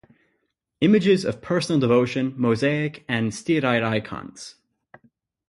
[0.79, 4.55] Images of Personal Devotion: Mosaic and Steatite Icons.